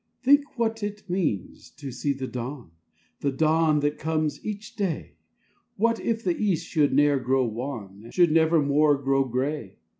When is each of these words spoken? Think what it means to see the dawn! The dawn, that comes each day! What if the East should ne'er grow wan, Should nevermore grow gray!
Think 0.23 0.57
what 0.57 0.81
it 0.81 1.07
means 1.07 1.69
to 1.77 1.91
see 1.91 2.11
the 2.11 2.25
dawn! 2.25 2.71
The 3.19 3.31
dawn, 3.31 3.81
that 3.81 3.99
comes 3.99 4.43
each 4.43 4.75
day! 4.75 5.17
What 5.75 5.99
if 5.99 6.23
the 6.23 6.35
East 6.35 6.65
should 6.65 6.91
ne'er 6.91 7.19
grow 7.19 7.45
wan, 7.45 8.09
Should 8.09 8.31
nevermore 8.31 8.97
grow 8.99 9.23
gray! 9.25 9.77